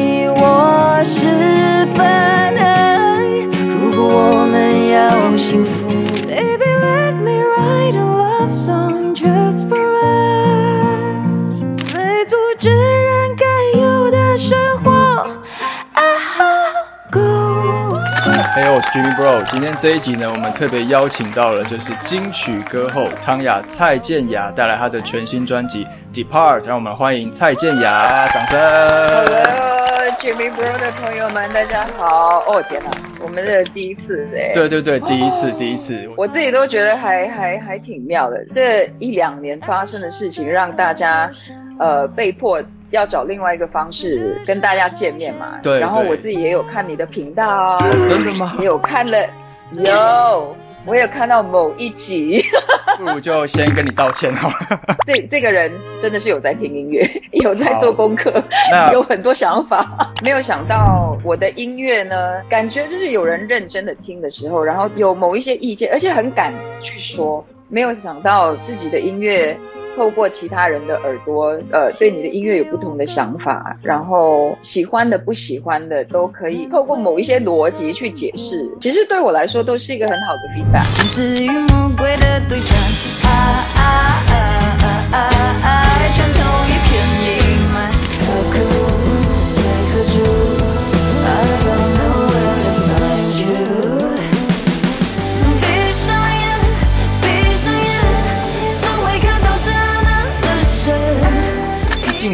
[18.94, 19.44] Jimmy Bro。
[19.46, 28.60] 今天这一集呢，我们特别邀请到了就是金曲歌后汤雅蔡健雅带来她的全新专辑《Depart》，让我们欢迎蔡健雅，掌声。
[28.60, 32.42] Hello，Jimmy Bro 的朋友们，大家好！
[32.42, 36.08] 哦天哪，我们的第一次哎，对对对，第一次，第一次。
[36.16, 38.46] 我自己都觉得还还还挺妙的。
[38.52, 41.32] 这一两年发生的事情，让大家
[41.80, 42.62] 呃被迫
[42.94, 45.58] 要找另外一个方式跟大家见面嘛。
[45.62, 48.56] 对对然后我自己也有看你的频道啊，真的吗？
[48.60, 49.18] 也有看了，
[49.72, 52.44] 有，我有看到某一集。
[52.98, 54.56] 不如就先跟你道歉好了。
[55.08, 57.04] 这这个人真的是有在听音乐，
[57.42, 58.32] 有在做功课
[58.70, 60.14] 那，有很多想法。
[60.24, 67.44] 没有想到我的音乐呢，感觉就是有人认真的听的时候，然后有某一些意见，而且很敢去说。
[67.70, 69.58] 没有想到自己的音乐
[69.96, 78.70] 透过其他人的耳朵，呃，对你的音乐有不同的想法，然后喜欢的、不喜欢的都可以透过某一些逻辑去解释。
[78.80, 80.98] 其实对我来说都是一个很好的 feedback。
[80.98, 82.76] 天使与魔鬼的对战，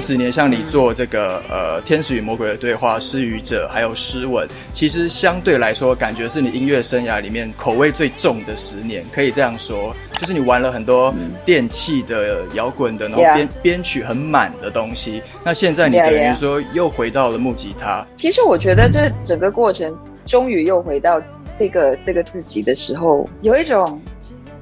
[0.09, 9.95] 十年，像你做这个呃《天使与魔鬼的对话》《失语者》还有《诗文》，其实相对来说，感觉是你音乐生涯里面口味最重的十年，可以这样说。
[10.19, 11.13] 就是你玩了很多
[11.45, 15.21] 电器的、摇滚的，然后编编曲很满的东西。
[15.43, 19.95] 那现在你等于说又回到了木吉他，其实我觉得这整个过程，
[20.25, 21.21] 终于又回到
[21.59, 24.01] 这个这个自己的时候，有一种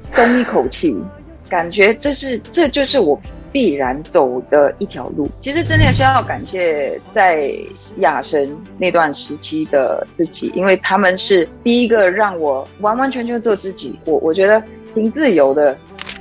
[0.01, 0.93] 松一口气，
[1.49, 3.17] 感觉这是这就是我
[3.51, 5.27] 必然走的一条路。
[5.39, 7.51] 其实真的是要感谢在
[7.97, 13.97] 亚神那段时期的自己，因为他们是第一个让我完完全全做自己。
[14.05, 14.61] 我我觉得
[14.93, 15.77] 挺自由的。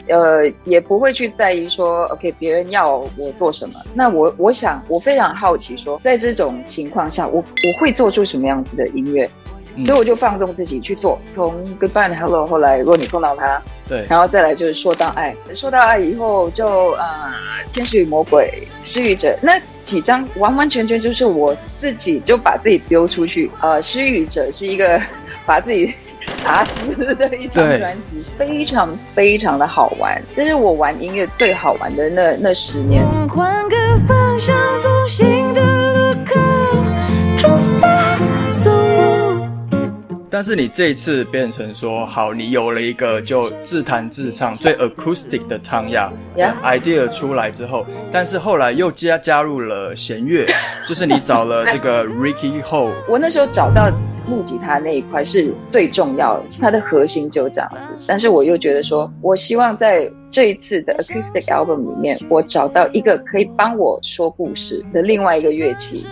[0.09, 3.75] 呃，也不会去在意说，OK，别人要我做什么。
[3.93, 9.29] 那我我想，我非常好奇说，在这种情况下，我我会做出什么样子的音乐？
[9.77, 17.05] 嗯所以我就放纵自己去做，从 Goodbye and Hello，后来如果你碰到他，对，然后再来就是说到爱，说到爱以后就呃
[17.73, 23.51] 天使与魔鬼、失语者那几张完完全全就是我自己就把自己丢出去。
[23.61, 25.01] 呃，失语者是一个
[25.45, 25.93] 把自己
[26.43, 33.05] 打死的一张专辑，非常非常的好玩，这是我玩音乐最好玩的那那十年。
[33.29, 33.77] 换个
[34.09, 35.63] 方向，走新的
[40.37, 50.47] 但是你这一次变成说，好，你有了一个就自弹自唱最 acoustic 的唱呀 Yeah idea 出来之后，但是后来又加加入了弦乐，
[50.87, 53.91] 就是你找了这个 Ricky Ho，我那时候找到
[54.27, 57.79] 木吉他那一块是最重要的，它的核心就这样子。
[58.07, 66.07] 但是我又觉得说，我希望在这一次的 acoustic album 里面，我找到一个可以帮我说故事的另外一个乐器，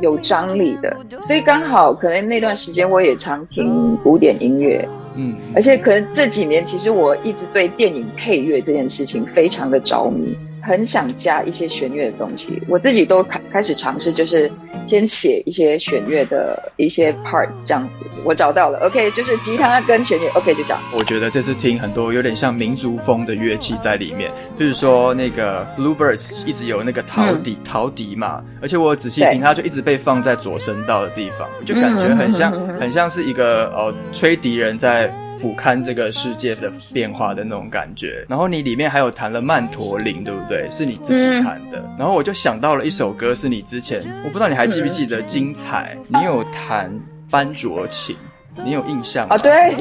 [0.00, 0.96] 有张力的。
[1.20, 10.36] 所以刚好可能那段时间我也常听古典音乐，嗯，而且可能这几年其实我一直对电影配乐这件事情非常的着迷，
[10.68, 12.62] 很想加一些弦乐的东西。
[12.68, 14.50] 我自己都开开始尝试，就是
[14.86, 18.06] 先写一些弦乐的一些 parts 这样子。
[18.24, 20.82] 我找到了，OK，就是吉他跟弦乐，OK 就这样。
[20.92, 35.10] 我觉得这次听很多有点像民族风的乐器在里面，比如说那个 Bluebirds 一直有那个陶笛、陶笛嘛，而且我仔细听，它就一直被放在左声道的地方，就感觉很像、很像是一个呃吹笛人在。
[35.38, 40.68] 俯瞰这个世界的变化的那种感觉，然后你里面还有弹了曼陀林，对不对？
[40.70, 41.82] 是你自己弹的。
[41.98, 46.90] 然后我就想到了一首歌，是你之前我不知道你还记不记得《精彩》，你有弹
[47.30, 48.16] 班卓琴。
[48.64, 49.34] 你有印象吗？
[49.34, 49.76] 啊，对，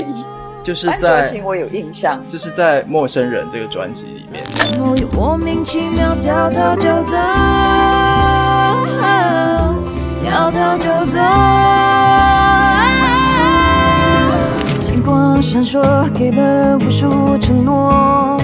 [0.62, 2.22] 就是在我有印象。
[2.30, 4.44] 就是在《陌生人》这个专辑里面。
[4.60, 7.16] 然后又莫名其妙掉头就走，
[10.22, 11.18] 掉头就走。
[15.50, 15.80] 闪烁，
[16.12, 18.38] 给了无数承诺，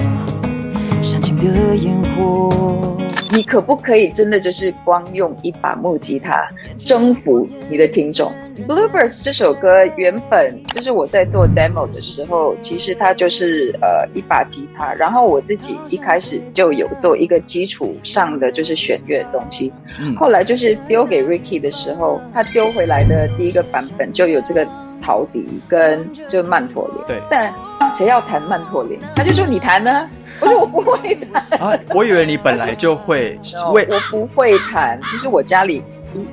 [1.02, 2.96] 煽情的烟火。
[3.30, 6.48] 你可不可以真的就是光用一把木吉他
[6.78, 8.32] 征服你的听众
[8.66, 19.70] ？Bluebirds 这首歌原本就是我在做 demo 的时候，其实它就是呃一把吉他，然后我自己一开始就有做一个基础上的就是弦乐的东西，
[20.00, 24.66] 嗯，后来就是丢给 Ricky 的时候，他丢回来的第一个版本就有这个
[25.04, 27.52] 陶笛跟就曼陀林，对但
[27.92, 28.98] 谁要弹曼陀林？
[29.14, 30.08] 他就说你弹呢、
[30.40, 31.60] 我说我不会弹。
[31.60, 33.38] 啊，我以为你本来就会
[33.70, 35.82] 我不会弹，其实我家里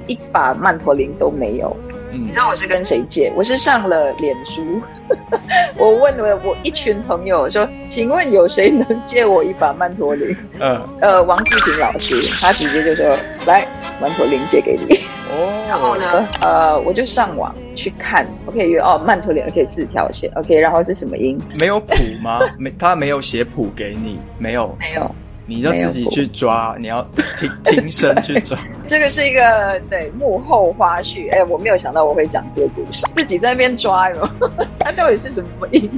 [0.08, 1.76] 一一把曼陀林都没有。
[2.12, 3.32] 嗯你知道我是跟谁借？
[3.36, 4.82] 我是上了脸书，
[5.78, 10.36] 我问了我一群朋友说，请问有谁能借我一把曼陀林？
[10.60, 13.06] 嗯呃，王志平老师，他直接就说
[13.48, 13.66] 来，
[14.02, 14.96] 曼陀林借给你。
[15.34, 21.40] 哦然后哦，呢，呃，我就上网去看，OK，哦，曼陀林 OK 四条线，OK，然后是什么音？
[21.56, 22.42] 没有谱吗？
[22.60, 25.16] 没，他没有写谱给你，没有，没有，
[25.52, 27.06] 你要自己去抓，你要
[27.38, 28.58] 听听声去抓。
[28.88, 34.30] 这个是一个对幕后花絮，哎，我没有想到我会讲这个故事，自己在那边抓哟
[34.80, 35.92] 它到底是什么音？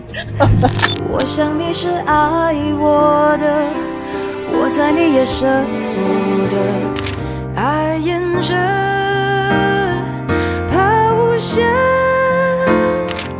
[1.11, 3.67] 我想你是爱我的，
[4.51, 5.45] 我猜你也舍
[5.93, 5.99] 不
[6.49, 8.55] 得，爱沿着
[10.71, 11.63] 怕无限，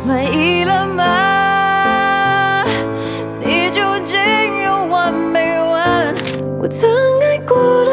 [0.06, 1.23] 满意了吗？
[6.76, 6.90] 曾
[7.20, 7.92] 爱过的，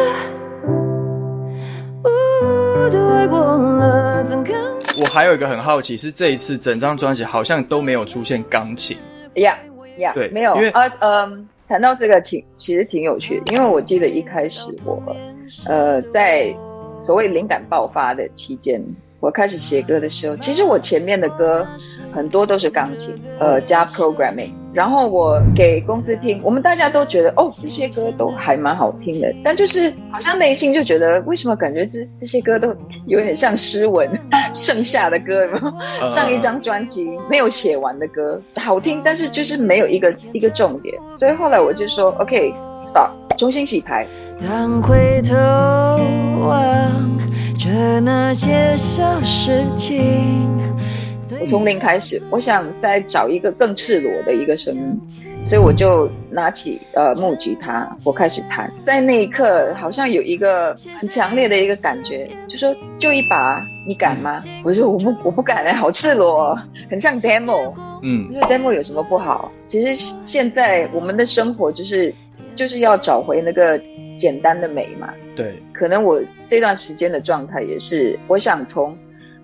[2.04, 4.60] 呜，都爱过了，怎敢？
[4.98, 8.98] 我还有一个很好奇，是这一次整张专辑好像都没有出现钢琴，
[9.36, 9.56] 呀
[10.00, 15.00] 呀，对没有因为呃，嗯，谈到这个挺其实挺有趣的，因为我记得一开始我
[15.66, 16.52] 呃在
[16.98, 18.84] 所谓灵感爆发的期间。
[19.22, 21.66] 我开始写歌的时候，其实我前面的歌
[22.12, 24.52] 很多都是钢琴，呃，加 programming。
[24.74, 32.74] 然后我给公司听，我们大家都觉得哦，这些歌都还蛮好听的，但就是好像内心就觉得，为什么感觉这这些歌都
[33.06, 34.10] 有点像诗文
[34.56, 35.74] 剩下的歌，有没有？
[36.02, 44.08] 呃上一张专辑没有写完的歌，好听，但是就是没有一个一个重点，所以后来我就说，OK，stop，、重新洗牌。
[44.42, 45.36] 当回头
[46.40, 47.31] 望
[47.62, 50.58] 着那些小事情，
[51.40, 55.00] 我从零开始，我想再找一个更赤裸的一个声音，
[55.46, 58.74] 所以我就拿起呃木吉他，我开始弹。
[58.84, 64.42] 在那一刻，好像有一个很强烈的一个感觉，就说就一把，你敢吗？
[64.64, 66.60] 我说我不我不敢哎、好赤裸、哦，
[66.90, 67.76] 很像 demo。
[68.02, 69.52] 嗯就是 demo 有什么不好？
[69.68, 72.12] 其实现在我们的生活就是
[72.56, 73.80] 就是要找回那个
[74.18, 75.10] 简单的美嘛。
[75.42, 78.98] 对，可能我这段时间的状态也是，我想从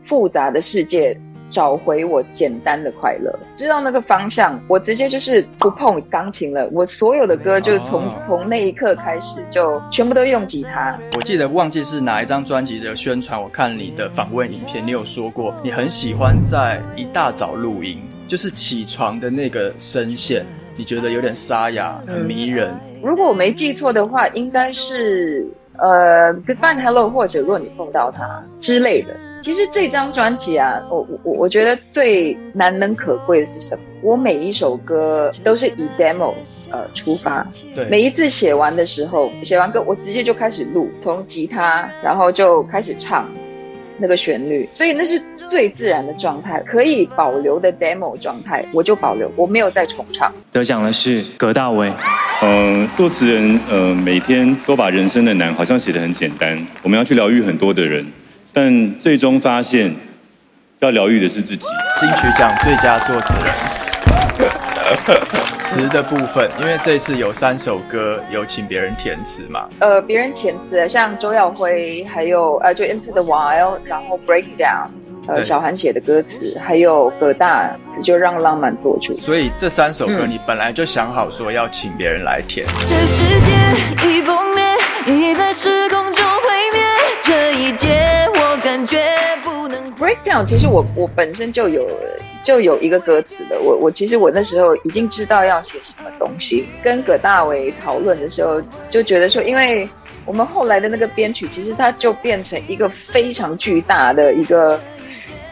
[0.04, 6.70] 复杂的世界找回我简单的快乐，知道那个方向，我直接就是不碰钢琴了。
[6.74, 11.00] 我所有的歌就从、哦从那一刻开始，就全部都用吉他。
[11.16, 17.98] 我记得忘记是哪一张专辑的宣传，我看你的访问影片，你有说过你很喜欢在一大早录音，
[18.28, 22.74] 就是起床的那个声线，你觉得有点沙哑，很迷人。
[23.02, 25.48] 如果我没记错的话，应该是
[25.78, 29.16] 呃《Goodbye Hello》或者《若你碰到他》之类的。
[29.40, 33.84] 其实这张专辑啊，我我我觉得最难能可贵的是什么？
[34.02, 36.34] 我每一首歌都是以 demo
[36.72, 43.30] 呃出发，对，每一次写完的时候，写完歌我直接就开始录，从吉他然后就开始唱
[44.00, 50.32] 那个旋律，所以那是最自然的状态，可以保留的 demo 状态我就保留，我没有再重唱。
[50.52, 51.92] 得奖的是葛大为。
[52.42, 58.06] 呃，作词人呃每天都把人生的难好像写得很简单，我们要去疗愈很多的人，
[58.54, 59.94] 但最终发现
[60.80, 61.66] 要疗愈的是自己。
[62.00, 64.67] 金曲奖最佳作词人。
[65.60, 74.88] 词的部分，因为这次有三首歌有请别人填词嘛，呃，别人填词，像周耀辉，还有呃，就 Into the Wild，然后 Breakdown，
[75.28, 77.70] 呃，小韩写的歌词，还有葛大
[78.02, 79.14] 就让浪漫做主。
[79.14, 82.66] 所以这三首歌嗯你本来就想好说要请别人来填。
[82.86, 84.64] 这世界已崩灭，
[85.06, 86.82] 已在时空中毁灭。
[87.22, 89.17] 这一切，我感觉不
[90.28, 91.88] 这样其实我我本身就有
[92.44, 99.88] 就有一个歌词的，我我其实我那时候已经知道要写什么东西，跟葛大为讨论的时候就觉得说，因为
[100.26, 104.78] 我们后来的那个编曲，其实它就变成一个非常巨大的一个。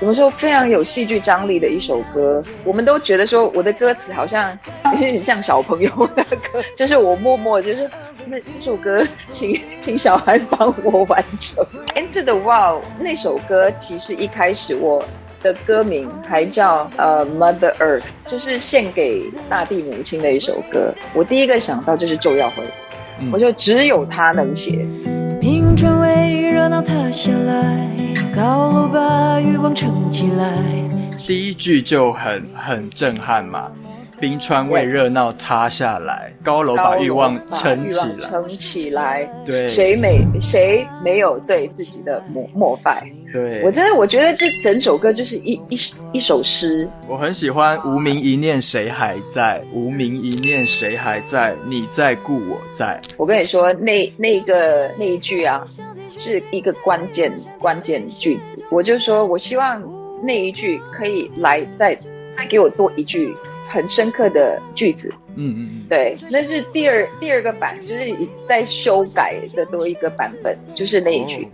[0.05, 2.39] 怎么说非常有戏剧张力的一首歌。
[2.63, 4.55] 我们都觉得说我的歌词好像
[4.93, 7.89] 有点像小朋友的歌， 就是我默默就是
[8.27, 11.65] 那这首歌，请请小孩帮我完成。
[11.95, 15.03] Into the Wild 那首歌其实一开始我。
[15.41, 20.91] 的歌名还叫呃 Mother Earth，就是献给大地母亲的一首歌。
[21.13, 22.63] 我第一个想到就是周耀辉，
[23.31, 24.71] 我就只有他能写。
[25.39, 27.87] 冰川为热闹塌下来，
[28.35, 30.53] 高楼把欲望撑起来。
[31.17, 33.71] 第一句就很很震撼嘛。
[34.19, 38.15] 冰川为热闹塌下来，高楼把欲望撑起来。
[38.19, 43.05] 撑起来，对，谁没谁没有对自己的膜膜拜？
[43.31, 45.77] 对我真的我觉得这整首歌就是一一
[46.13, 46.87] 一首诗。
[47.07, 49.61] 我很喜欢无名一念谁还在？
[49.73, 51.53] 无名一念谁还在？
[51.67, 52.99] 你在故我在。
[53.17, 55.61] 我跟你说，那那个那一句啊，
[56.17, 58.65] 是一个关键关键句子。
[58.69, 59.83] 我就说我希望
[60.23, 61.95] 那一句可以来再
[62.37, 63.35] 再给我多一句。
[63.67, 68.15] 很深刻的句子，嗯嗯嗯，对，那是第二第二个版，就是
[68.47, 71.47] 在修改的多一个版本，就是那一句，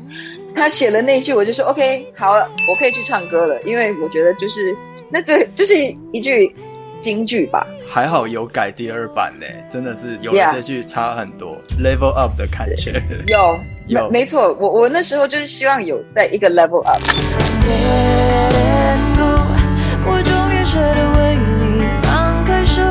[0.53, 4.75] 他写了那一句，我就说 OK，好了，我可以去唱歌了，因为我觉得就是
[5.09, 5.73] 那这就是
[6.11, 6.53] 一句
[6.99, 7.65] 京剧吧。
[7.87, 13.01] 还好有改第二版呢，真的是有了这句差很多，level up 的感觉。
[13.27, 13.57] 有
[13.91, 16.97] 有没错，我我那时候就是希望有在一个 level up。
[20.05, 22.81] 我终于舍得为你放开手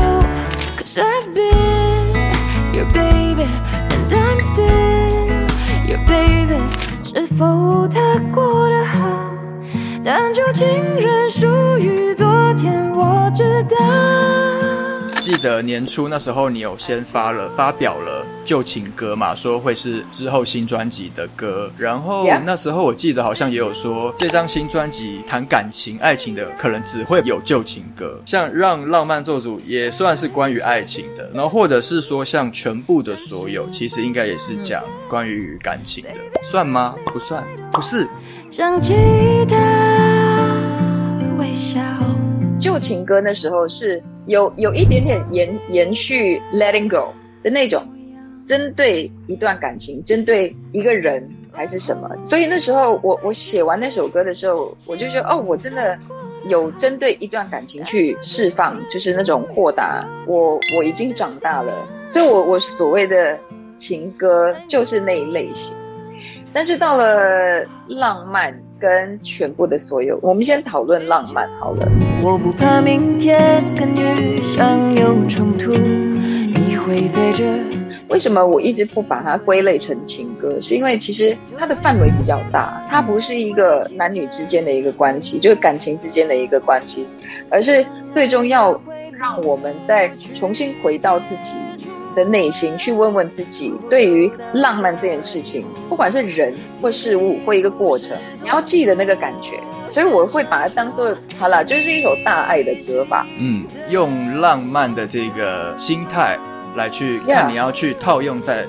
[0.76, 2.12] ，Cause I've been
[2.75, 3.49] your baby
[3.88, 5.49] and I'm still
[5.88, 6.61] your baby。
[7.02, 7.99] 是否他
[8.30, 8.99] 过得好？
[10.04, 10.66] 但旧情
[11.00, 12.26] 人属于昨
[12.59, 14.20] 天，我知道。
[15.21, 19.35] 记得年初那时候，你有先发了发表了旧情歌嘛？
[19.35, 21.71] 说会是之后新专辑的歌。
[21.77, 28.19] 然后那时候我记得好像也有说，这张新专辑谈感情、爱情的，可能只会有旧情歌。
[28.25, 31.31] 像让浪漫做主也算是关于爱情的。
[31.35, 36.11] 然后或者是说像全部的所有，其实应该也是讲关于感情的，
[36.43, 36.95] 算吗？
[37.07, 38.09] 不算，不是。
[38.50, 38.95] 想起
[39.49, 39.57] 他
[41.39, 42.00] 微笑。
[42.61, 47.12] 旧情歌那时候是有有一点点延延续 letting go
[47.43, 47.83] 的那种，
[48.47, 52.09] 针对一段感情，针对一个人还是什么？
[52.23, 55.99] 所以那时候我我写完那首歌的时候，我就觉得哦，我真的
[56.49, 60.07] 有针对一段感情去释放，就是那种豁达。
[60.26, 61.73] 我我已经长大了，
[62.11, 63.38] 所以我我所谓的
[63.79, 65.75] 情歌就是那一类型。
[66.52, 68.62] 但是到了浪漫。
[68.81, 71.87] 跟全部的所有，我们先讨论浪漫好了。
[72.23, 77.45] 我不怕明天跟雨相有冲突，你会在这。
[78.09, 80.61] 为什么我一直不把它归类成情歌？
[80.61, 87.07] 是因为其实它的范围比较大，它不是一个男女之间的一个关系，就是感情之间的一个关系，
[87.49, 88.81] 而是最终要
[89.17, 91.53] 让我们再重新回到自己。
[92.14, 99.59] 的内心去问问自己，对于浪漫这件事情，不管是人或事物或一个过程，你要记得那个感觉。
[99.88, 103.26] 所以我会把它当做好了，就是一首大爱的歌吧。
[103.38, 106.38] 嗯，用浪漫的这个心态
[106.76, 108.64] 来去看，你要去套用在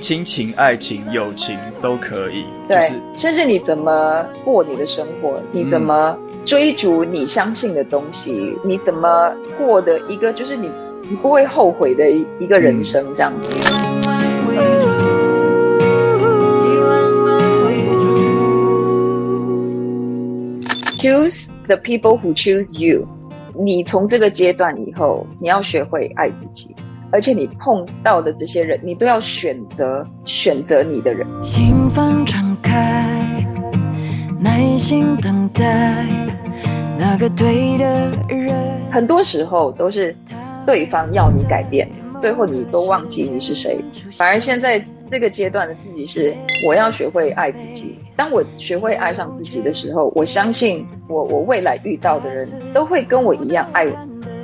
[0.00, 2.46] 亲情、爱情、友情都可以。
[2.66, 10.70] 对，甚至你怎么过你的生活，你怎么追逐你相信的东西，你怎么过的一个就是你。
[11.08, 13.52] 你不会后悔的一个人生，这样子。
[20.98, 23.06] Choose the people who choose you。
[23.54, 26.74] 你从这个阶段以后，你要学会爱自己，
[27.10, 31.26] 而且你碰到的这些人，你都要选择选择你的人。
[31.42, 33.04] 心房敞开，
[34.38, 36.06] 耐心等待
[36.98, 38.54] 那个对的人。
[38.90, 40.16] 很多时候都是。
[40.66, 41.88] 对方要你改变，
[42.20, 43.78] 最后你都忘记你是谁。
[44.12, 46.34] 反而现在这个阶段的自己是，
[46.66, 47.98] 我要学会爱自己。
[48.14, 53.86] 当我学会爱上自己的时候，我相信我我未来遇到的人都会跟我一样爱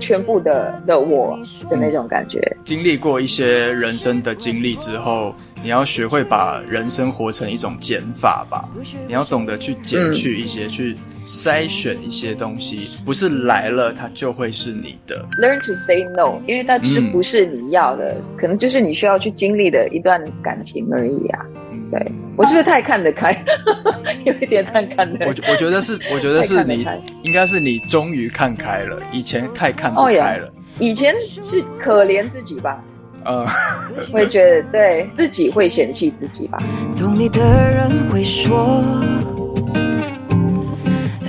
[0.01, 2.41] 全部的的我的那种感觉。
[2.65, 8.69] 经历过一些人生的经历之后，你要学会把人生活成一种减法吧。
[9.07, 10.97] 你要懂得去减去一些去。
[11.28, 15.23] 筛选一些东西，不是来了它就会是你的。
[15.38, 21.44] Learn to say no，因为它其实不是你要的，可能就是你需要去经历的一段感情而已啊。
[21.90, 22.00] 对
[22.35, 23.32] 我是不是太看得开？
[24.25, 25.26] 有一点太看得开。
[25.26, 26.87] 我我觉得是，我觉得是你
[27.23, 30.50] 应该是你终于看开了，以前太看不开了。
[30.80, 32.82] 以前是可怜自己吧？
[33.26, 33.47] 呃，
[34.14, 36.56] 我也觉得对自己会嫌弃自己吧。
[36.97, 38.82] 懂你的人会说。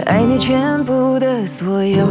[0.09, 2.03] 爱你全部的所有。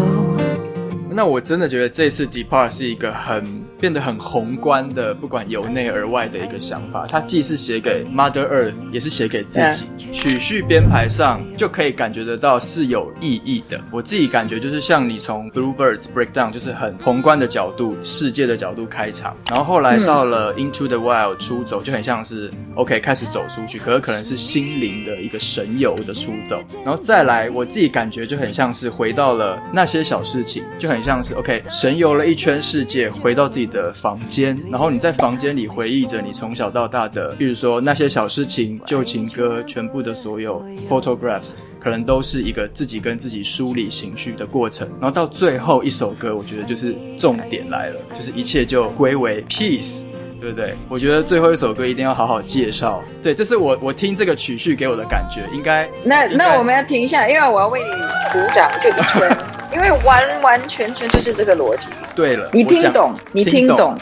[1.11, 3.45] 那我真的觉得这次 Depart 是一个很
[3.79, 7.07] 变得很宏观的，不管由内而外的一个想法。
[7.09, 9.87] 它既是写给 Mother Earth，也是写给自己。
[10.13, 13.81] 曲序编排上就可以感觉得到是有意义的。
[13.91, 50.05] 我自己感觉就是像你从 Bluebirds Breakdown，就是很宏观的角度、世界的角度开场，然后后来到了 Into the Wild 出走，就很像是 OK 开始走出去，可是可能是心灵的一个神游的出走，然后再来我自己感觉就很像是回到了那些小事情，就很像是 OK 神游了一圈世界，回到自己的房间，然后你在房间里回忆着你从小到大的，比如说那些小事情、旧情歌，全部的所有 photographs，可能都是一个自己跟自己梳理情绪的过程，然后到最后一首歌，我觉得就是重点来了，就是一切就归为 peace。
[50.41, 50.73] 对不对？
[50.89, 53.03] 我觉得最后一首歌一定要好好介绍。
[53.21, 57.91] 对，这是我我听这个曲序给我的感觉，应该那那我们要停一下，因为我要为你
[58.33, 59.37] 鼓掌，就一圈，
[59.73, 61.89] 因为完完全全就是这个逻辑。
[62.15, 63.95] 对了，你听懂，你听懂。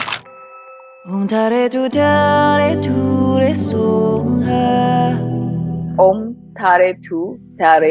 [1.09, 2.75] Om tare tu tare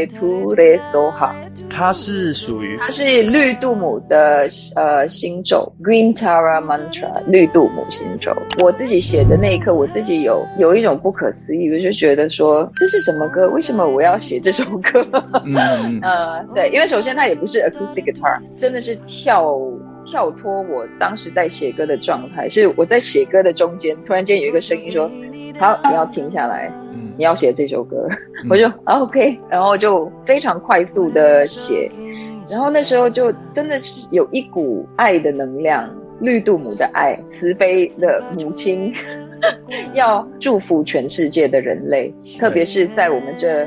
[0.07, 1.33] tu re so ha.
[1.77, 8.35] 它是属于它是绿度母的呃星咒，Green Tara Mantra，绿度母星咒。
[8.63, 13.47] 我自己写的那一刻，我自己有有一种不可思议，我就觉得说这是什么歌？
[13.51, 15.07] 为什么我要写这首歌？
[15.45, 19.55] 嗯嗯 呃，对，因为首先它也不是 acoustic guitar，真的是跳
[20.07, 25.11] 跳脱我当时在写歌的状态，是我在写歌的中间，突然间有一个声音说
[25.61, 28.09] ：“好，你要停下来，嗯你要写这首歌。
[28.49, 31.91] 我就啊 OK，然后就非常快速的写，
[32.49, 38.93] 然后那时候就真的是有一股爱的能量，绿度母的爱，慈悲的母亲，
[39.95, 43.67] 要祝福全世界的人类，特别是在我们这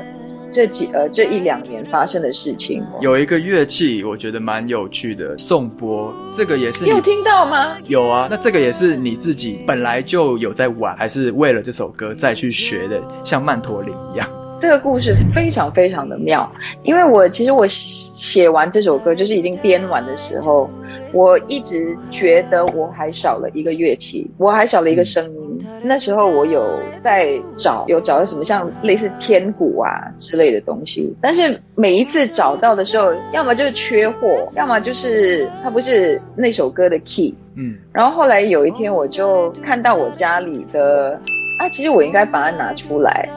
[0.50, 2.82] 这几呃这一两年发生的事情。
[3.00, 7.76] 有一个乐器，我觉得蛮有趣的，颂钵，这个也是你你有听到吗？
[7.86, 14.28] 有啊，那这个也是你自己本来就有在玩，还是为了这首歌再去学的，像曼陀林一样？
[14.60, 16.50] 这个故事非常非常的妙，
[16.82, 20.70] 因为我其实我写完这首歌，就是已经编完的时候，
[21.14, 25.39] 我一直觉得我还少了一个乐器，我还少了一个声音。
[25.82, 37.34] 那时候我有在找，有找到什么像类似天鼓啊之类的东西，但是每一次找到的时候，要么就是缺货，要么就是它不是那首歌的 key。
[37.56, 41.18] 嗯，然后后来有一天，我就看到我家里的
[41.58, 43.28] 啊，其实我应该把它拿出来。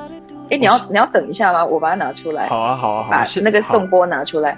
[0.49, 1.65] 哎，你要你要等一下吗？
[1.65, 4.57] 我把它拿出来，好啊，好啊，好把啊，把那个好颂钵拿出来。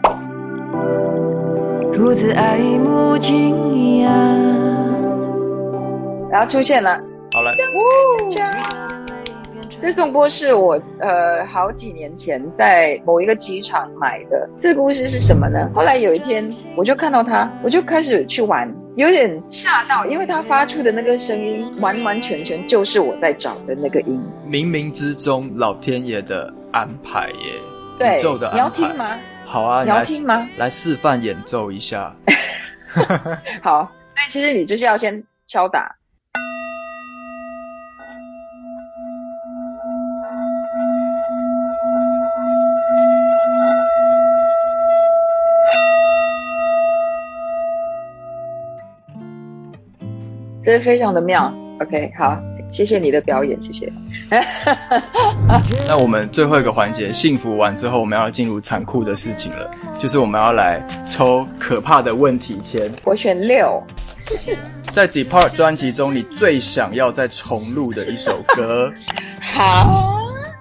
[1.93, 4.11] 如此爱慕情一样。
[6.29, 6.99] 然后出现了，
[7.35, 7.53] 好来，
[9.81, 14.49] 这颂钵是我呃好几年前在某一个机场买的。
[14.57, 15.69] 这个故事是什么呢？
[15.75, 24.17] 后来有一天我就看到它，我就开始去玩，有点吓到，因为它发出的那个声音完完全全就是我在找的那个音。
[24.49, 27.59] 冥冥之中老天爷的安排耶，
[27.99, 28.55] 对宇宙的，安排。
[28.55, 28.95] 你要听？
[28.95, 29.17] 吗？
[29.45, 30.47] 好啊，你要来听吗？
[30.57, 32.15] 来示范演奏一下。
[33.61, 35.97] 好，所以其实你就是要先敲打。
[50.65, 51.53] 这非常的妙。
[51.81, 52.37] OK，好，
[52.71, 53.91] 谢谢你的表演，谢谢。
[55.87, 62.89] 那我们最后一个环节，幸福完之后，我们要进入残酷的事情了，就是我们要来抽可怕的问题签。
[63.03, 63.83] 我选六，
[64.93, 68.89] 在 Depart 专辑中，你最想要再重录的一首歌，
[69.43, 70.17] 好，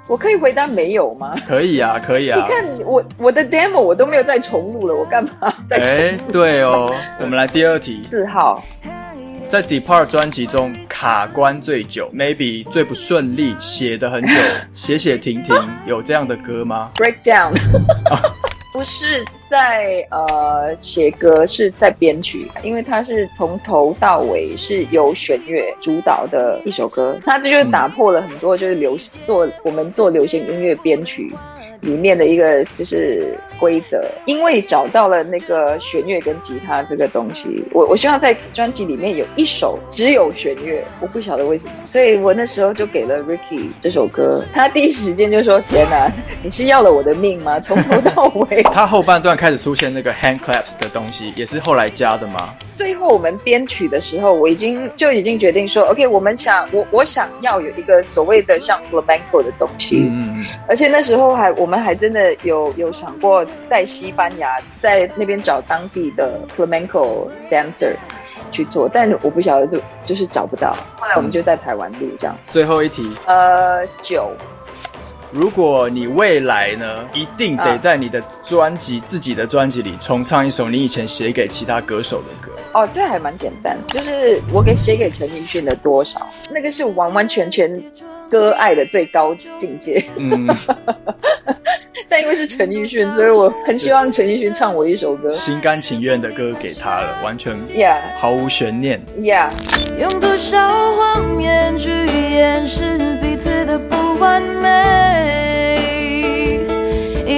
[0.09, 1.37] 我可以回答没有吗？
[1.47, 2.49] 可以啊，可以啊你啊。
[2.49, 5.31] 看我我的 demo 我都没有再重录了，我干嘛
[5.71, 8.61] 再重哎，对哦，我们来第二题，四号？
[9.49, 14.35] 在 Depart 专辑中卡关最久，maybe 最不顺利，写的很久，
[14.75, 15.55] 写写停停，
[15.87, 17.53] 有这样的歌吗？breakdown，
[18.73, 31.33] 不是在呃写歌，是在编曲，因为它是从头到尾是由弦乐主导的一首歌，它这就是打破了很多就是流行做我们做流行音乐编曲。
[31.85, 46.11] 里面的一个就是规则，因为找到了那个弦乐跟吉他这个东西，我我希望在专辑里面有一首只有弦乐，我不晓得为什么，所以我那时候就给了 Ricky 这首歌，他第一时间就说：“天哪，
[46.43, 47.61] 你是要了我的命吗？
[47.61, 48.63] 从头到尾。
[48.73, 59.99] 他后半段开始出现那个 hand claps 的东西，也是后来加的吗？”最后我们编曲的时候，我已经就已经决定说：“OK，我们想我我想要有一个所谓的像 flamenco 的东西。
[59.99, 67.95] 嗯嗯嗯，而且那时候还我们们还真的有有想过在西班牙在那边找当地的 flamenco dancer
[68.53, 70.73] 去做，但我不晓得就就是找不到。
[70.97, 72.37] 后来我们就在台湾录这样。
[72.51, 74.31] 最后一题，呃，九
[75.33, 87.73] 如果你未来呢，一定得嗯在你的专辑、自己的专辑里重唱一首你以前写给其他歌手的歌，哦，这还蛮简单，就是我给写给陈奕迅的多少，那个是完完全全
[88.29, 90.05] 歌爱的最高境界。
[90.17, 90.49] 嗯，
[92.11, 95.33] 但因为是陈奕迅，所以我很希望陈奕迅唱我一首歌。
[95.33, 99.01] 心甘情愿的歌给他了，完全 Yeah 毫无悬念。
[99.21, 99.51] Yeah，
[100.01, 100.59] 用多少
[100.95, 104.73] 谎言去掩饰彼此的不完美？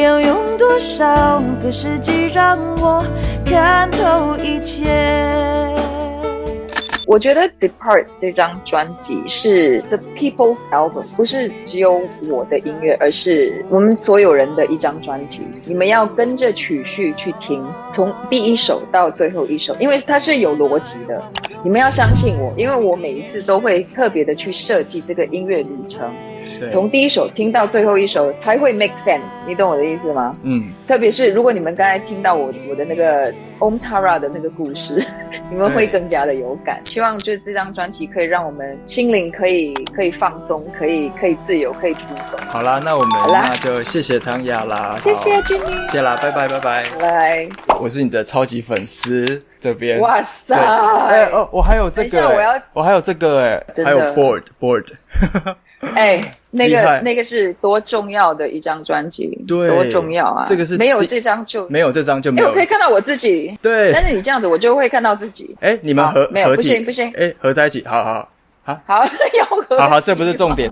[0.03, 3.05] 要用多少个世纪让我
[3.45, 5.26] 看透一切？
[7.07, 15.43] 我觉得《Depart》这张专辑是 The People's Album，不是只有我的音乐，而是我们所有人的一张专辑。
[15.67, 21.23] 你们要跟着曲序去听，从第一首到最后一首，因为它是有逻辑的。
[21.63, 26.13] 你们要相信我，因为我每一次都会特别的去设计这个音乐旅程，
[26.71, 29.21] 从第一首听到最后一首才会 make sense。
[29.47, 30.37] 你懂我的意思吗？
[30.43, 35.01] 嗯，特别是如果你们刚才听到我我的那个 Om Tara 的那个故事，
[35.49, 36.81] 你们会更加的有感。
[36.85, 42.37] 希望就是这张专辑可以让我们心灵可以可以放松，可以可以自由，可以出走。
[42.49, 45.43] 好啦，那我们那就谢谢唐雅啦，谢谢好。
[45.43, 47.49] 君妮，谢啦，拜拜拜拜，来，
[47.81, 50.01] 我是你的超级粉丝，这边。
[50.01, 50.57] 哇塞。
[50.57, 54.93] 对，，哎哦，我还有这个我要我还有这个哎，还有 board board，
[55.95, 56.21] 哎，
[56.51, 60.45] 那个那个是多重要的一张专辑，对多重要啊！
[60.47, 65.57] 这个是没有这张就没有这张就没哎，有我可以看到我自己，对，但是你这样子我就会看到自己。
[65.61, 67.13] 哎，你们合没有不行不行。
[67.17, 68.29] 哎，合在一起，好好
[68.65, 69.05] 好，好，
[69.39, 70.71] 要合好好，这不是重点。